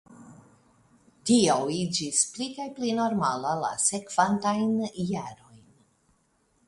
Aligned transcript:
Tio 1.29 1.57
iĝis 1.81 2.23
pli 2.37 2.47
kaj 2.55 2.67
pli 2.79 2.95
normala 3.01 3.53
la 3.65 3.69
sekvantajn 3.87 4.75
jarojn. 5.13 5.63